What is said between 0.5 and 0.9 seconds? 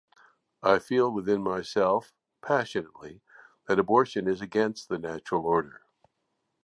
I